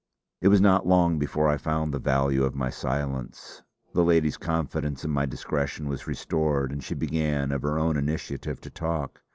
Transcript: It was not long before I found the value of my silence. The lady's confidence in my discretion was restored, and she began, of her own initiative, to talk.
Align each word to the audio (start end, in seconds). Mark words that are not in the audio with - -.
It 0.41 0.47
was 0.47 0.59
not 0.61 0.87
long 0.87 1.19
before 1.19 1.47
I 1.47 1.57
found 1.57 1.93
the 1.93 1.99
value 1.99 2.43
of 2.43 2.55
my 2.55 2.71
silence. 2.71 3.61
The 3.93 4.03
lady's 4.03 4.35
confidence 4.35 5.05
in 5.05 5.11
my 5.11 5.27
discretion 5.27 5.87
was 5.87 6.07
restored, 6.07 6.71
and 6.71 6.83
she 6.83 6.95
began, 6.95 7.51
of 7.51 7.61
her 7.61 7.77
own 7.77 7.97
initiative, 7.97 8.59
to 8.61 8.71
talk. 8.71 9.21